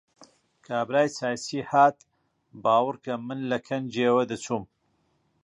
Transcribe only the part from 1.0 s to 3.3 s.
چاییچی هات، باوەڕ کە